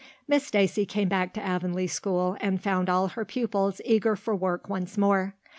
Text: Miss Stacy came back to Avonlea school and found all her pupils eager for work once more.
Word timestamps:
Miss 0.27 0.47
Stacy 0.47 0.83
came 0.87 1.07
back 1.09 1.31
to 1.35 1.43
Avonlea 1.45 1.85
school 1.85 2.35
and 2.41 2.59
found 2.59 2.89
all 2.89 3.09
her 3.09 3.23
pupils 3.23 3.79
eager 3.85 4.15
for 4.15 4.35
work 4.35 4.67
once 4.67 4.97
more. 4.97 5.35